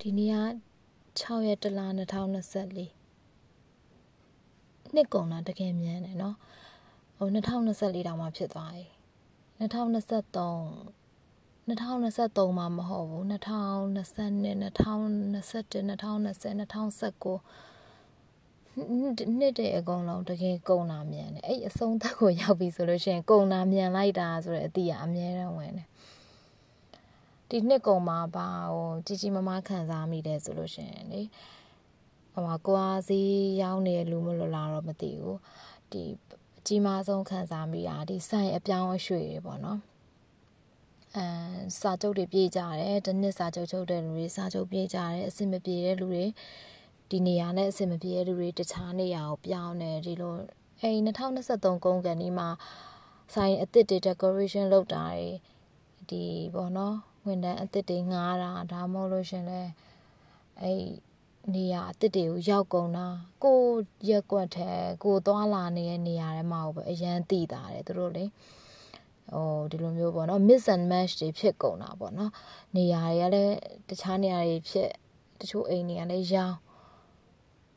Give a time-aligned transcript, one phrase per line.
[0.00, 0.36] ဒီနေ့က
[1.20, 2.86] 6ရက်တလ2024
[4.94, 6.36] နှစ်ကုန်တာတကယ်မြန်တယ်နော်
[7.16, 8.84] ဟို2024တောင်မှဖြစ်သွားပြီ
[9.60, 9.66] 2023
[11.68, 25.88] 2023မှာမဟုတ်ဘူး2020 2021 2020 2019နှစ်တည်းအကုန်လုံးတကယ်ကုန်တာမြန်တယ်အဲ့အဆုံးသက်ကိုရောက်ပြီဆိုလို့ရှိရင်ကုန်တာမြန်လိုက်တာဆိုတဲ့အတိအမြဲတမ်းဝင်တယ်
[27.50, 31.22] ဒီနှစ်ကုန်မှာပါဟိုကြီးကြီးမားမားခံစားမိတယ်ဆိုလို့ရှိရင်လေ
[32.32, 33.30] ဟိုမှာကိုအားစီး
[33.62, 35.38] ရောင်းနေလူမလို့လာတော့မသိဘူး
[35.92, 36.02] ဒီ
[36.58, 39.80] အကြီးမားဆုံးခံစားမိတာဒီဆိုင်အပြောင်းအရွှေ့တွေပေါ့နော်
[41.16, 41.26] အဲ
[41.80, 46.24] စာချုပ်တွေပြေးကြတယ်တနစ်စာချုပ်ချုပ်တဲ့လူတွေစာချုပ်ပြေးကြတယ်အဆင်မပြေတဲ့လူတွေ
[47.10, 50.34] ဒီနေရာနဲ့အဆင်မပြေတဲ့လူတွေတခြားနေရာကိုပြောင်းတယ်ဒီလို
[50.80, 52.48] အဲ2023ကုန်ကန်ဒီမှာ
[53.34, 55.28] ဆိုင်အစ်စ်တွေ decoration လုပ်တာတွေ
[56.10, 56.24] ဒီ
[56.54, 59.62] ပေါ့နော် ဝန်တန်းအစ်စ်တွေငားတာဒါမှမဟုတ်လို့ရှင်လဲ
[60.62, 60.72] အဲ
[61.54, 63.06] နေရာအစ်စ်တွေကိုရောက်ကုန်တာ
[63.44, 63.58] ကို
[64.08, 64.70] ရက်ကွက်ထဲ
[65.04, 68.24] ကိုသွားလာနေတဲ့နေရာထဲမှာပဲအရန်တည်တာတယ်သူတို့လေ
[69.32, 72.32] ဟိုဒီလိုမျိုးပေါ့နော် miss and match တွေဖြစ်ကုန်တာပေါ့နော်
[72.76, 73.54] နေရာတွေကလည်း
[73.88, 74.90] တခြားနေရာတွေဖြစ်
[75.40, 76.56] တချို့အိမ်တွေကလည်းရောင်း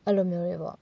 [0.04, 0.78] အဲ့လိုမျိုးတွေပေါ့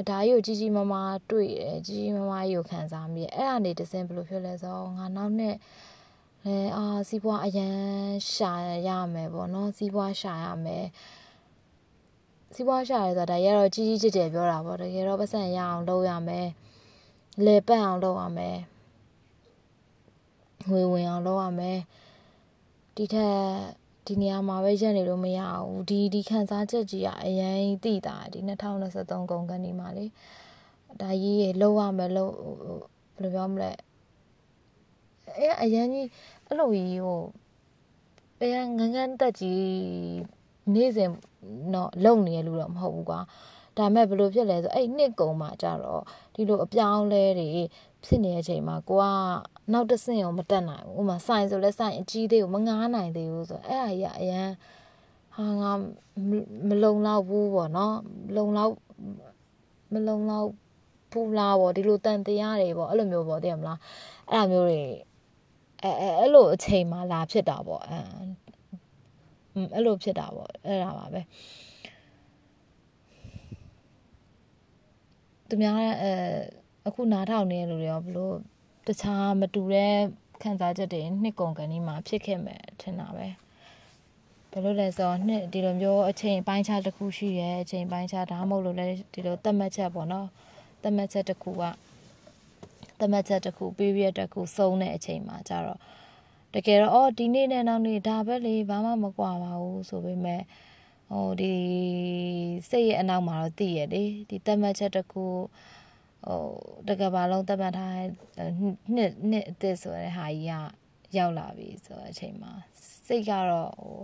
[0.00, 5.54] အဒါကြီးကိုကြီးကြီးမားမားတွေ့တယ်ကြီးကြီးမားမားကြီးကိုခံစားမိတယ်အဲ့ဒါနေတစင်ဘယ်လိုဖြစ်လဲဆိုတော့ငါနောက်နဲ့
[6.44, 7.76] လဲအာစီးပွားအရန်
[8.32, 8.52] ရှာ
[8.88, 10.86] ရမယ်ပေါ့နော်စီးပွားရှာရမယ်
[12.54, 16.48] စီးပွားရှာရဲဆိုတာဒါရတော့ကြီးကြီးကျယ်ကျယ်ပြောတာပေါ့တကယ်တော့ပတ်စံရအောင်လုပ်ရမယ်
[17.44, 18.56] လေပတ်အောင်လုပ်ရမယ်
[20.68, 21.78] ငွေဝင်အောင်လုပ်ရမယ်
[22.96, 23.36] ဒီထက်
[24.06, 28.38] ဒီနေရာမှာပဲရက်နေလို့မရဘူးဒီဒီခန်းစားချက်ကြီးကအရင်သိတာဒီ
[28.84, 30.04] 2023ကုန်ကန်ဒီမှာလေ
[31.00, 32.32] ဒါကြီးရေလောက်ရမယ်လို့
[33.14, 33.70] ဘယ်လိုပြောမလဲ
[35.38, 36.08] အဲအရင်ကြီး
[36.46, 37.22] အဲ့လိုကြီးဟို
[38.40, 39.62] အဲငန်းငန်းတက်ကြီး
[40.74, 41.10] နေ့စဉ်
[41.74, 43.20] တော့လုံနေရလို့တော့မဟုတ်ဘူးကွာ
[43.76, 46.02] ဒါမဲ့ဘယ်လိုဖြစ်လဲဆိုအဲ့နှစ်ကုံမှာကြတော့
[46.34, 47.48] ဒီလိုအပြောင်းလဲတွေ
[48.04, 49.04] ဖြစ်နေတဲ့အချိန်မှာကိုက
[49.72, 54.48] နောက်တစ်ဆင့်ရောမတက်နိုင်ဘူးဥမာစိုင်ဆိုလဲစိုင်အကြီးသေးကိုမငားနိုင်သေးဘူးဆိုအဲ့အရာအရန်
[55.34, 55.72] ဟာငါ
[56.68, 57.96] မလုံလောက်ဘူးပေါ့နော်
[58.36, 58.74] လုံလောက်
[59.92, 60.48] မလုံလောက်
[61.12, 63.78] ဘူးလားပေါ့ဒီလိုတန်တရားတွေပေါ့အဲ့လိုမျိုးပေါ့သိရမလား
[64.30, 64.80] အဲ့လိုမျိုးတွေ
[65.82, 67.98] အဲအဲ့လိုအချိန်မှလာဖြစ်တာပေါ့အဲ
[69.74, 71.20] အဲ့လိုဖြစ်တာပေါ့အဲ့ဒါပါပဲ
[75.48, 76.12] သူများအဲ
[76.86, 78.36] အခုနားထောင်နေရလို့ရောဘလို့
[78.86, 79.94] တခြားမတူတဲ့
[80.42, 83.26] ခံစားချက်တွေနှစ်ကုန်ကန်ဒီမှာဖြစ်ခဲ့မယ်ထင်တာပဲ
[84.52, 90.26] ဘယ်လိုလဲဆိုတော့နှစ်ဒီလိုမျိုးအချိန်ပိုင်းခြားတစ်ခုရှိရဲအချိန်ပိုင်းခြားဒါမှမဟုတ်လို့လဲဒီလိုသတ်မှတ်ချက်ပေါ့နော်
[90.82, 91.62] သတ်မှတ်ချက်တစ်ခုက
[92.98, 95.80] သတ်မှတ်ချက်တစ်ခု period တစ်ခုစုံတဲ့အချိန်မှာကြတော့
[96.54, 100.42] တကယ်တော့အော်ဒီနေ့နဲ့နောက်နေ့ဒါပဲလေဘာမှမကွာပါဘူးဆိုပေမဲ့
[101.10, 101.54] ဟိုဒီ
[102.70, 105.24] စိတ်ရဲ့အနောက်မှာတော့သိရလေဒီသတ်မှတ်ချက်တစ်ခု
[106.26, 106.44] ဟို
[106.88, 107.94] တကဘာလုံးသတ်မှတ်ထား
[108.94, 110.52] နှစ်နှစ်အစ်ဆိုတဲ့ဟာကြီးက
[111.16, 112.52] ရောက်လာပြီဆိုတဲ့အချိန်မှာ
[113.06, 113.96] စိတ်ကတော့ဟို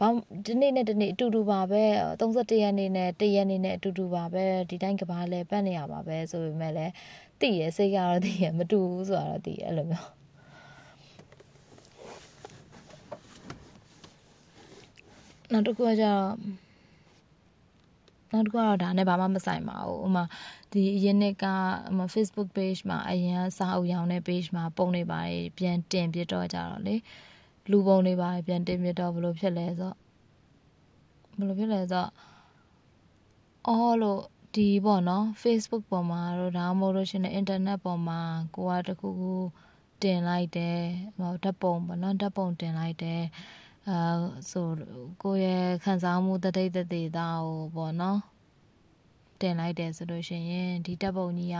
[0.00, 0.08] ဘာ
[0.46, 1.82] ဒီနေ့နဲ့ဒီနေ့အတူတူပါပဲ
[2.20, 6.92] 31ရက်နေ့နဲ့1ရက်နေ့နဲ့အတူတူပါပဲဒီတိုင်းကဘာလဲပတ်နေရပါပဲဆိုပေမဲ့လည်း
[7.40, 10.10] သိရစိတ်ကတော့သိရမတူဘူးဆိုတော့သိရအဲ့လိုမျိုး
[15.52, 16.26] နောက်တစ်ခုကကျတော့
[18.32, 20.24] နောက်တစ်ခုကတော့ဒါနဲ့ဘာမှမဆိုင်ပါဘူးဥမာ
[20.72, 21.46] ဒီအရင်နှစ်က
[22.14, 26.96] Facebook page မှာအရင်စာအုပ်ရောင်းတဲ့ page မှာပုံနေပါတယ်ပြန်တင်ပြတော့ကြတော့လေ
[27.70, 29.92] လူပုံနေပါတယ်ပြန်တင်ပြတော့ဘယ်လိုဖြစ်လဲဆို
[31.36, 32.06] ဘယ်လိုဖြစ်လဲဆို
[33.66, 34.22] အော်လို့
[34.54, 38.20] ဒီပေါ့နော် Facebook ပေါ်မှာတော့ဒါမှမဟုတ်လို့ရှင်တဲ့ internet ပေါ်မှာ
[38.54, 39.34] ကိုကတခုခု
[40.02, 40.78] တင်လိုက်တယ်
[41.18, 43.22] ဟိုဓာတ်ပုံပေါ့နော်ဓာတ်ပုံတင်လိုက်တယ်
[43.88, 43.98] အာ
[44.50, 44.66] ဆို
[45.22, 48.20] ကိုရဲ့ခံစားမှုတတိတ်တသေးသားကိုပေါ့နော်
[49.40, 51.56] တင်လိုက်တယ်ဆိုလို့ရှိရင်ဒီတပ်ပုံကြီးက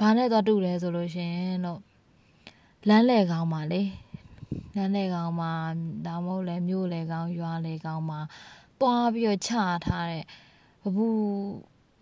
[0.00, 1.80] ဘာနဲ့သွားတူလဲဆိုလို့ရှိရင်တော့
[2.88, 3.82] လမ်းလေကောင်းပါလေ
[4.76, 5.52] လမ်းလေကောင်းမှာ
[6.06, 8.20] ဒါမဟုတ်လဲမြို့လေကောင်းရွာလေကောင်းမှာ
[8.80, 9.52] တွားပြီးတော့ချ
[9.86, 10.24] ထားတဲ့
[10.82, 11.16] ဘဘူး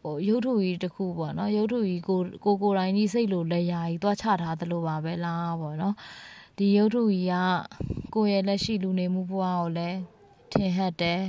[0.02, 5.94] ဟိုရုပ်ထုကြီးတစ်ခုပေါ့နော်ရုပ်ထုကြီးကိုကိုကိုတိုင်းကြီးစိတ်လိုလက်ရာကြီးသွားချထားသလိုပါပဲလားပေါ့နော်
[6.58, 7.35] ဒီရုပ်ထုကြီးက
[8.14, 9.99] ကိုယ့်ရဲ့လက်ရှိလူနေမှုဘဝကိုလည်း
[10.52, 11.23] ထင်ဟပ်တယ်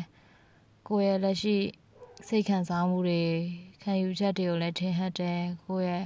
[0.88, 1.56] ကိုယ့်ရဲ့လက်ရှိ
[2.28, 3.22] စိတ်ခံစားမှုတွေ
[3.82, 6.06] ခံယူချက်တွေကိုလည်းထင်ဟပ်တယ်ကိုယ့်ရဲ့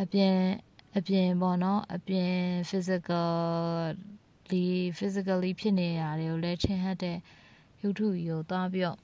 [0.00, 0.36] အပြင်
[0.96, 2.36] အပြင်ပေါ့နော်အပြင်
[2.68, 3.30] physical
[4.50, 4.64] လီ
[4.98, 7.18] physically ဖြစ်နေရတာတွေကိုလည်းထင်ဟပ်တဲ့
[7.82, 8.98] ရုပ်ထုကြီးကိုသွားပြီးတော့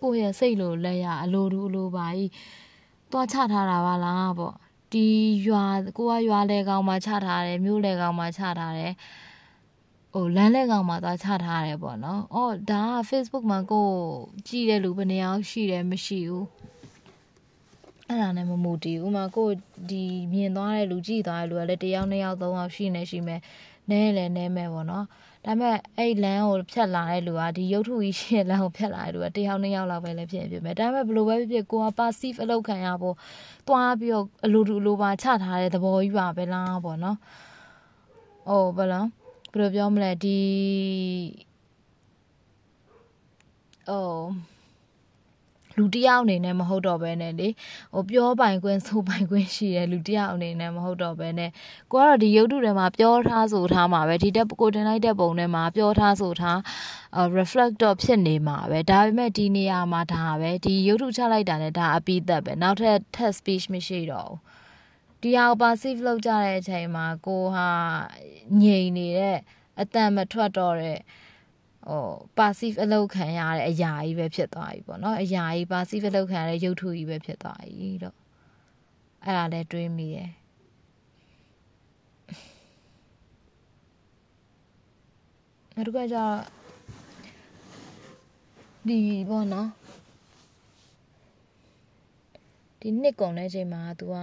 [0.00, 2.30] ကိုယ့်ရဲ့စိတ်လိုလက်ရအလိုတူအလိုပါကြီး
[3.10, 4.54] သွားချထားတာပါလားပေါ့
[4.92, 5.06] ဒီ
[5.46, 5.64] ရွာ
[5.96, 8.92] ကိုကရွာလေကောင်မှာချထားတယ်မြို့လေကောင်မှာချထားတယ်
[10.12, 13.88] ဟိုလမ်းလက်ကောင်မှာသာချထားရတယ်ပေါ့နော်။အော်ဒါက Facebook မှာကို
[14.46, 16.46] ကြည့်တဲ့လူဘယ်နှယောက်ရှိတယ်မရှိဘူး။
[18.12, 19.48] အဲ့ဒါနဲ့မမူတည်ဘူး။ဥမာကို
[19.90, 23.40] ဒီမြင်သွားတဲ့လူကြည့်သွားတဲ့လူကလည်းတယောက်နှစ်ယောက်သုံးယောက်ရှိနေရှိမယ်။
[23.90, 25.04] နဲလည်းနဲမယ်ပေါ့နော်။
[25.44, 33.16] ဒါပေမဲ့အဲ့လမ်းကိုဖြတ်လာတဲ့လူကဒီရုပ်ထုကြီးရှိတဲ့လမ်းကိုဖြတ်လာတဲ့လူကတယောက်နှစ်ယောက်လောက်ပဲလည်းဖြစ်ဖြစ်မယ်။ဒါပေမဲ့ဘယ်လိုပဲဖြစ်ဖြစ်ကိုက passive အလုပ်ခံရဖို့
[33.68, 37.18] သွားပြီးတော့အလိုတူအလိုပါချထားတဲ့သဘောကြီးပါပဲလားပေါ့နော်။
[38.48, 39.06] အိုးဘယ်လား။
[39.52, 40.38] ဘယ်လိုပြောမလဲဒီ
[43.90, 44.51] အိုး
[45.78, 47.48] လူတယောက်အနေနဲ့မဟုတ်တော့ဘဲနဲ့လေ
[47.94, 51.50] ဟိုပြောပိုင်ခွင့်ဆိုပိုင်ခွင့်ရှိတယ်လူတယောက်အနေနဲ့မဟုတ်တော့ဘဲနဲ့
[51.92, 56.58] ကိုကတော့ဒီရုပ်တုထဲမှာပြောထားဆိုထားမှာပဲဒီတက်ကိုတင်လိုက်တဲ့ပုံထဲမှာပြောထားဆိုထား
[57.38, 64.38] reflect တော့ဖြစ်နေမှာပဲဒါပေမဲ့ဒီနေရာမှာဒါပဲဒီရုပ်တုချလိုက်တာနဲ့ဒါအပိသက်ပဲနောက်ထပ် test speech မရှိတော့ဘူး
[65.22, 67.68] ဒီဟာကို passive လောက်ကြတဲ့အချိန်မှာကိုဟာ
[68.62, 69.38] ငြိမ်နေတဲ့
[69.80, 70.98] အတန်မထွက်တော့တဲ့
[71.88, 72.06] ဟို
[72.38, 78.16] passive အလုပ်ခံရတဲ့အရာကြီးပဲဖြစ်သွားပြီပေါ့နော်အရာကြီး passive အလုပ်ခံရတဲ့ရုပ်ထုကြီးပဲဖြစ်သွားပြီတော့
[79.24, 80.30] အဲ့ဒါလည်းတွေးမိတယ်
[85.74, 86.36] နောက်တစ်ခါကျတော့
[88.88, 88.98] ဒီ
[89.30, 89.68] ပေါ့နော်
[92.80, 94.14] ဒီနှစ်ကုန်တဲ့အချိန်မှာ तू က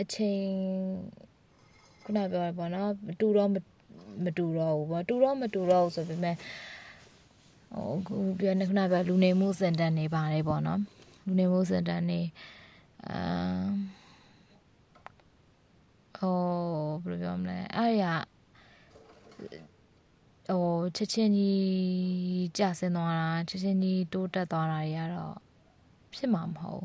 [0.00, 0.42] အချိန်
[2.04, 3.50] ခုနပြောရပေါ့နော်မတူတော့
[4.24, 6.36] မတူတော့ဘူးပေါ့တူတော့မတူတော့ဘူးဆိုပေမဲ့
[7.74, 10.80] ဟိုခုပြောနေခုနပြောလူနေမှုစင်တန်နေပါတယ်ပေါ့နော်
[11.24, 12.20] လူနေမှုစင်တန်နေ
[13.06, 13.18] အာ
[16.18, 16.38] ဟို
[17.02, 18.04] ဘယ်လိုပြောမလဲအဲ့ရ
[20.48, 25.34] ဟိုချက်ချင်းကြီးကြာစင်သွားတာချက်ချင်းကြီးတိုးတက်သွားတာတွေကတော့
[26.14, 26.84] ဖြစ်မှာမဟုတ်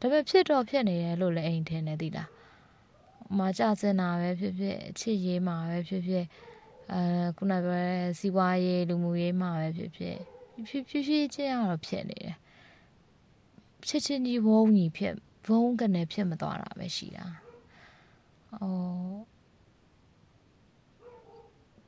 [0.00, 2.33] ဒါပေမဲ့ဖြစ်တော့ဖြစ်နေတယ်လို့လည်းအိမ်ထင်နေသီလား
[3.38, 6.24] မှာကြစင်တာပဲဖြစ်ဖြစ်အချစ်ရေးမှာပဲဖြစ်ဖြစ်
[6.92, 7.00] အဲ
[7.36, 10.16] ခုနပြောတဲ့စီးပွားရေးလူမှုရေးမှာပဲဖြစ်ဖြစ်
[10.68, 12.36] ဖြစ်ဖြစ်ဖြစ်ချင်းကတော့ဖြစ်နေတယ်
[13.86, 15.14] ချစ်ချင်းကြီးဝုန်းကြီးဖြစ်
[15.46, 17.26] ဝုန်းကနေဖြစ်မသွားတာပဲရှိတာ
[18.54, 19.34] အော်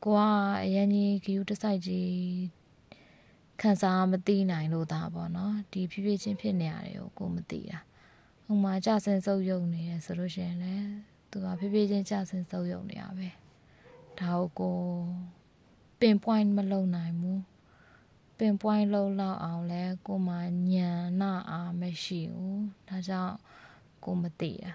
[0.05, 0.29] ကွာ
[0.65, 2.17] အရင်ကြီးဂယူတစိုက်ကြီး
[3.61, 7.79] ခံစားမသိနိုင်လို့ဒါပေါ့နော်ဒီဖြစ်ဖြစ်ချင်းဖြစ်နေရတယ်ကိုကိုမသိတာ
[8.45, 10.91] ဟိုမှာကြဆင်စုပ်ယုံနေတယ်ဆိုလို့ရှိရင်လည်း
[11.31, 13.29] သူကဖြည်းဖြည်းချင်းကြဆင်စုပ်ယုံနေရပဲ
[14.21, 14.79] ဒါကို
[16.01, 17.41] pin point မလုံနိုင်ဘူး
[18.39, 20.37] pin point လုံလောက်အောင်လဲကိုမှ
[20.73, 20.91] ညံ
[21.21, 23.37] နာအားမရှိဘူးဒါကြောင့်
[24.05, 24.73] ကိုမသိတာ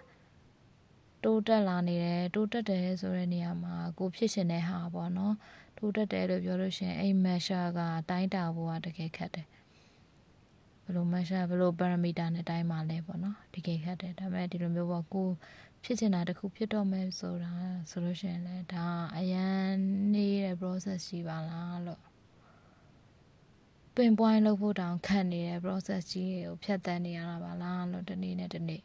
[1.24, 5.36] တိုးတက်လာနေတယ်တိုးတက်တယ်ဆိုတဲ့နေရာမှာကိုဖြစ်ရှင်တဲ့ဟာပေါ့နော်
[5.78, 9.48] တိုးတက်တယ်လို့ပြောလို့ရှိရင်အိမ်မက်ရှာကတိုင်းတာဖို့ကတကယ်ခက်တယ်
[10.84, 15.28] ဘယ်လိုမက်ရှာဘယ်လိုပါရမီတာနဲ့တိုင်းမှာလဲပေါ့နော်တကယ်ခက်တယ်ဒါပေမဲ့ဒီလိုမျိုးပေါ့ကို
[15.84, 17.54] ဖြစ်ချင်တာတခုဖြစ်တော့မယ်ဆိုတာ
[17.90, 18.88] ဆိုလို့ရှိရင်လည်းဒါ
[19.18, 19.66] အရန်
[20.14, 22.02] နေတဲ့ process ရှိပါလားလို့
[23.96, 28.82] ပင်ပွိုင်းလုပ်ဖို့တောင်ခက်နေတဲ့ process ကြီးကိုဖြတ်တန်းနေရတာပါလားလို့တနေ့နဲ့တနေ့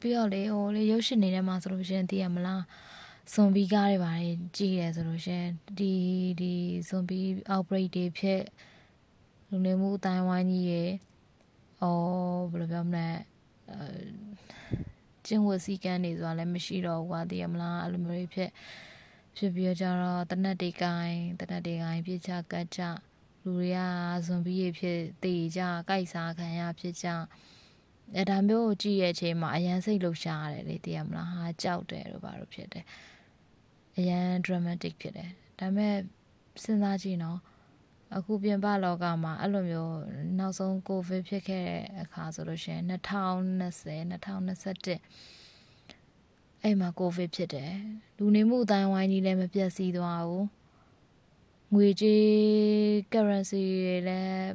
[0.02, 2.62] ြီးတော့လေဟိုလေရုပ်ရှင်နေထဲမှာဆိုလို့ရှိရင်သိရမလား
[3.32, 5.92] ဇွန်ဘီကားတွေပါတယ်ကြည့်ရဆိုလို့ရှိရင်ဒီ
[6.40, 6.54] ဒီ
[6.88, 7.20] ဇွန်ဘီ
[7.52, 8.42] outbreak တွေဖြစ်
[9.50, 10.84] လူနေမှုအတိုင်းဝိုင်းကြီးရေ
[11.82, 13.08] အော်ဘယ်လိုပြောမလဲ
[13.70, 13.80] အဲ
[15.26, 18.50] ကျင့်ဝတ်စည်းကမ်းတွေဆိုတာလည်းမရှိတော့ဘူးကွာသိရမလားအဲ့လိုမျိုးတွေဖြစ်
[19.36, 22.80] ဖြစ်ပြီးကြတော့တနက်တွေကိုင်းတနက်တွေကိုင်းပြစ်ချကတ်ချ
[23.42, 23.78] လူတွေက
[24.26, 27.08] ဇွန်ဘီတွေဖြစ်တည်ကြကြိုက်စားခံရဖြစ်ကြ
[28.16, 32.84] အဲဒါမျိုးကိုကြည့်ရဲ့အချိန်မှာအရန်စိတ်လှုပ်ရှားရတယ်လေသိရမလားဟာကြောက်တယ်လို့ဘာလို့ဖြစ်တယ်
[33.98, 35.96] အရန် dramatic ဖြစ်တယ်ဒါပေမဲ့
[36.62, 37.38] စဉ်းစားကြည့်နော်
[38.16, 39.94] အခုပြင်ပလောကမှာအဲ့လိုမျိုး
[40.38, 47.72] နောက်ဆုံးကိုဗစ်ဖြစ်ခဲ့တဲ့အခါဆိုလို့ရှိရင်2020 2021အဲ့မှာကိုဗစ်ဖြစ်တယ်
[48.18, 50.46] လူနေမှုအတိုင်းဝိုင်းကြီးလည်းမပြတ်စည်းသွားဘူး
[51.74, 52.26] ငွေကြေး
[53.12, 54.46] currency တွေလည်း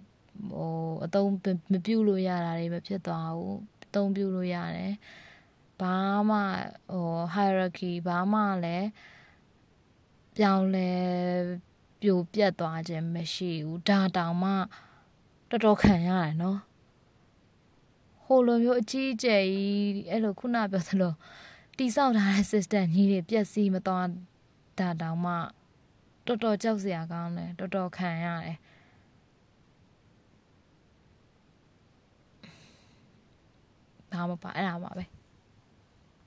[0.51, 0.71] ဟို
[1.05, 1.29] အသုံး
[1.73, 4.93] မပြုလို့ရတာတွေမဖြစ်သွားဘူးအသုံးပြုလို့ရတယ်
[5.81, 5.95] ဘာ
[6.29, 6.37] မှ
[6.91, 8.87] ဟို hierarchy ဘာမှလည်း
[10.37, 10.91] ပြောင်းလဲ
[12.05, 14.51] ပြိုပြက်သွားခြင်းမရှိဘူးဒါတောင်မှ
[15.49, 16.59] တော်တော်ခံရတယ်နော်
[18.23, 21.13] ဟိုလိုမျိုးအကြီးအကျယ်ကြီးအဲ့လိုခုနပြောသလို
[21.77, 24.07] တိဆောက်ထားတဲ့ system ကြီးတွေပြက်စီးမသွား
[24.79, 25.33] ဒါတောင်မှ
[26.25, 28.57] တော်တော်ကြောက်စရာကောင်းတယ်တော်တော်ခံရတယ်
[34.11, 35.14] ဘာမှပါအဲ့ဒါမှပဲ